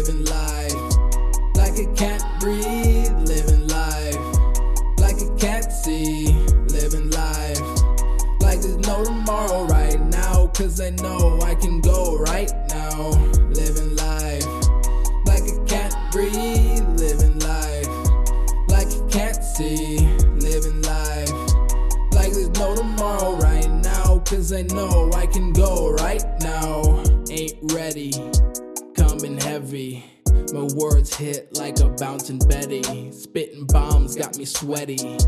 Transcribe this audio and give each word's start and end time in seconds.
Like 0.00 1.78
I 1.78 1.84
can't 1.94 2.40
breathe, 2.40 3.12
living 3.28 3.68
life. 3.68 4.16
Like 4.98 5.16
I 5.16 5.28
can't 5.38 5.70
see, 5.70 6.32
living 6.72 7.10
life. 7.10 7.60
Like 8.40 8.62
there's 8.62 8.78
no 8.78 9.04
tomorrow 9.04 9.64
right 9.64 10.00
now, 10.00 10.46
cause 10.54 10.80
I 10.80 10.88
know 11.02 11.38
I 11.42 11.54
can 11.54 11.82
go 11.82 12.16
right 12.16 12.50
now, 12.70 13.10
living 13.50 13.94
life. 13.96 14.46
Like 15.26 15.42
I 15.42 15.64
can't 15.66 15.94
breathe, 16.12 16.88
living 16.98 17.38
life. 17.40 17.88
Like 18.68 18.88
I 18.88 19.06
can't 19.10 19.44
see, 19.44 19.98
living 20.40 20.80
life. 20.80 21.30
Like 22.12 22.32
there's 22.32 22.48
no 22.58 22.74
tomorrow 22.74 23.36
right 23.36 23.70
now, 23.70 24.20
cause 24.20 24.50
I 24.50 24.62
know 24.62 25.10
I 25.12 25.26
can 25.26 25.52
go 25.52 25.92
right 25.92 26.24
now. 26.40 27.04
Ain't 27.30 27.58
ready, 27.74 28.12
coming 29.20 29.38
heavy. 29.38 30.04
My 30.54 30.66
words 30.76 31.14
hit 31.14 31.54
like 31.56 31.78
a 31.80 31.90
bouncing 31.90 32.38
Betty. 32.38 33.12
Spitting 33.12 33.66
bombs 33.66 34.16
got 34.16 34.38
me 34.38 34.46
sweaty. 34.46 35.18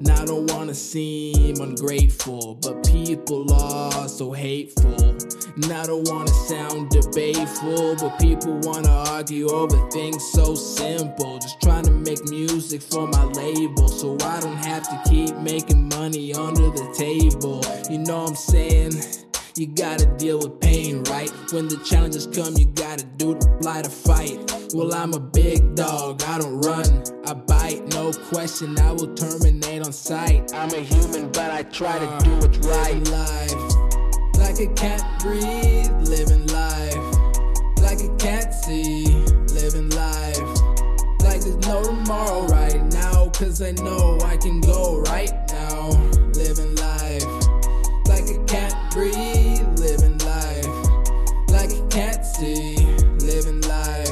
Now 0.00 0.22
I 0.22 0.24
don't 0.26 0.48
wanna 0.52 0.74
seem 0.74 1.56
ungrateful, 1.60 2.54
but 2.62 2.86
people 2.86 3.52
are 3.52 4.08
so 4.08 4.30
hateful. 4.30 5.16
And 5.56 5.72
I 5.72 5.86
don't 5.86 6.08
wanna 6.08 6.30
sound 6.46 6.90
debateful, 6.90 7.96
but 7.96 8.16
people 8.20 8.60
wanna 8.62 8.90
argue 9.10 9.48
over 9.48 9.90
things 9.90 10.24
so 10.32 10.54
simple. 10.54 11.38
Just 11.40 11.60
trying 11.60 11.84
to 11.84 11.90
make 11.90 12.22
music 12.30 12.80
for 12.80 13.08
my 13.08 13.24
label, 13.24 13.88
so 13.88 14.16
I 14.22 14.38
don't 14.40 14.56
have 14.56 14.84
to 14.84 15.10
keep 15.10 15.36
making 15.38 15.88
money 15.88 16.32
under 16.32 16.70
the 16.70 16.94
table. 16.96 17.60
You 17.90 17.98
know 17.98 18.22
what 18.22 18.30
I'm 18.30 18.36
saying? 18.36 19.21
You 19.54 19.66
gotta 19.66 20.06
deal 20.16 20.38
with 20.38 20.60
pain, 20.60 21.02
right? 21.04 21.30
When 21.52 21.68
the 21.68 21.76
challenges 21.84 22.26
come, 22.26 22.56
you 22.56 22.64
gotta 22.64 23.04
do 23.04 23.34
the 23.34 23.58
fly 23.60 23.82
to 23.82 23.90
fight. 23.90 24.38
Well, 24.72 24.94
I'm 24.94 25.12
a 25.12 25.20
big 25.20 25.74
dog, 25.74 26.22
I 26.22 26.38
don't 26.38 26.62
run, 26.62 27.04
I 27.26 27.34
bite, 27.34 27.86
no 27.88 28.12
question, 28.30 28.78
I 28.78 28.92
will 28.92 29.14
terminate 29.14 29.84
on 29.84 29.92
sight. 29.92 30.54
I'm 30.54 30.70
a 30.70 30.80
human, 30.80 31.30
but 31.32 31.50
I 31.50 31.64
try 31.64 31.98
to 31.98 32.24
do 32.24 32.32
uh, 32.32 32.40
what's 32.40 32.58
right. 32.66 32.96
Life, 33.08 33.54
like 34.38 34.58
I 34.58 34.72
can't 34.72 35.20
breathe, 35.20 36.08
living 36.08 36.46
life. 36.46 36.96
Like 37.82 38.00
I 38.00 38.08
can't 38.16 38.54
see, 38.54 39.04
living 39.52 39.90
life. 39.90 40.38
Like 41.20 41.42
there's 41.42 41.58
no 41.68 41.84
tomorrow 41.84 42.46
right 42.46 42.82
now, 42.84 43.28
cause 43.28 43.60
I 43.60 43.72
know 43.72 44.18
I 44.24 44.38
can 44.38 44.62
go 44.62 45.00
right 45.00 45.41
living 52.42 53.60
life. 53.62 54.10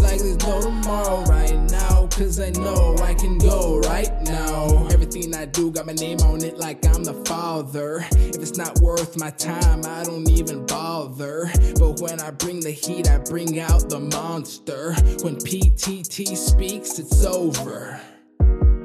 Like 0.00 0.20
there's 0.20 0.36
no 0.38 0.60
tomorrow 0.60 1.22
right 1.24 1.58
now, 1.70 2.06
cause 2.08 2.38
I 2.40 2.50
know 2.50 2.94
I 3.02 3.14
can 3.14 3.38
go 3.38 3.80
right 3.80 4.12
now. 4.22 4.86
Everything 4.88 5.34
I 5.34 5.46
do 5.46 5.70
got 5.70 5.86
my 5.86 5.94
name 5.94 6.18
on 6.20 6.44
it 6.44 6.58
like 6.58 6.84
I'm 6.86 7.04
the 7.04 7.14
father. 7.24 8.04
If 8.12 8.36
it's 8.36 8.56
not 8.56 8.78
worth 8.80 9.16
my 9.16 9.30
time, 9.30 9.84
I 9.86 10.04
don't 10.04 10.28
even 10.30 10.66
bother. 10.66 11.50
But 11.78 12.00
when 12.00 12.20
I 12.20 12.30
bring 12.30 12.60
the 12.60 12.70
heat, 12.70 13.08
I 13.10 13.18
bring 13.18 13.58
out 13.60 13.88
the 13.88 14.00
monster. 14.00 14.92
When 15.22 15.36
PTT 15.36 16.36
speaks, 16.36 16.98
it's 16.98 17.24
over. 17.24 17.98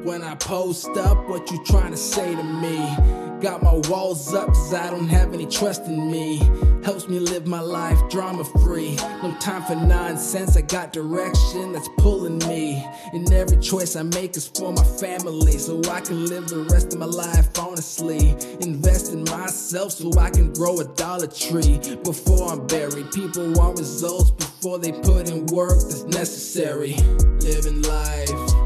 When 0.04 0.22
I 0.22 0.36
post 0.36 0.90
up, 0.98 1.30
what 1.30 1.50
you 1.52 1.64
trying 1.66 1.92
to 1.92 1.98
say 1.98 2.36
to 2.36 2.44
me? 2.44 3.33
Got 3.44 3.62
my 3.62 3.74
walls 3.90 4.34
up 4.34 4.48
cause 4.48 4.74
I 4.74 4.90
don't 4.90 5.10
have 5.10 5.34
any 5.34 5.46
trust 5.46 5.84
in 5.88 6.10
me. 6.10 6.38
Helps 6.86 7.10
me 7.10 7.20
live 7.20 7.46
my 7.46 7.60
life 7.60 8.00
drama 8.10 8.46
free. 8.46 8.96
No 9.22 9.36
time 9.42 9.64
for 9.64 9.76
nonsense, 9.76 10.56
I 10.56 10.62
got 10.62 10.94
direction 10.94 11.74
that's 11.74 11.90
pulling 11.98 12.38
me. 12.48 12.88
And 13.12 13.30
every 13.34 13.58
choice 13.58 13.98
I 13.98 14.04
make 14.04 14.38
is 14.38 14.48
for 14.48 14.72
my 14.72 14.86
family, 14.86 15.58
so 15.58 15.82
I 15.92 16.00
can 16.00 16.26
live 16.26 16.48
the 16.48 16.60
rest 16.72 16.94
of 16.94 17.00
my 17.00 17.06
life 17.06 17.60
honestly. 17.60 18.30
Invest 18.62 19.12
in 19.12 19.26
myself 19.26 19.92
so 19.92 20.18
I 20.18 20.30
can 20.30 20.54
grow 20.54 20.80
a 20.80 20.86
Dollar 20.96 21.28
Tree 21.28 21.82
before 22.06 22.50
I'm 22.50 22.66
buried. 22.68 23.12
People 23.12 23.52
want 23.56 23.78
results 23.78 24.32
before 24.32 24.80
they 24.80 24.94
put 24.94 25.30
in 25.30 25.48
work 25.48 25.82
that's 25.82 26.04
necessary. 26.04 26.94
Living 27.42 27.82
life 27.82 28.64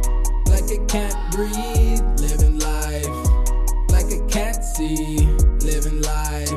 like 0.48 0.70
I 0.72 0.86
can't 0.88 1.32
breathe, 1.32 2.02
living 4.96 6.02
life 6.02 6.52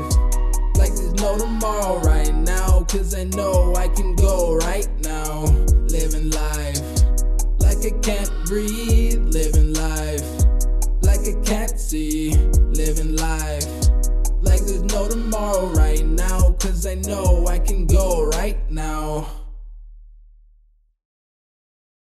like 0.76 0.94
there's 0.94 1.14
no 1.14 1.36
tomorrow 1.36 1.98
right 2.00 2.34
now. 2.34 2.84
Cause 2.84 3.14
I 3.14 3.24
know 3.24 3.74
I 3.76 3.88
can 3.88 4.14
go 4.14 4.56
right 4.56 4.88
now. 5.00 5.44
Living 5.90 6.30
life 6.30 6.80
like 7.58 7.78
I 7.84 7.90
can't 8.02 8.30
breathe. 8.46 9.22
Living 9.34 9.74
life 9.74 10.24
like 11.02 11.20
I 11.20 11.34
can't 11.44 11.78
see. 11.78 12.34
Living 12.70 13.16
life 13.16 13.66
like 14.42 14.60
there's 14.60 14.82
no 14.82 15.08
tomorrow 15.08 15.66
right 15.66 16.04
now. 16.04 16.52
Cause 16.60 16.86
I 16.86 16.94
know 16.94 17.46
I 17.46 17.58
can 17.58 17.86
go 17.86 18.26
right 18.26 18.58
now. 18.70 19.39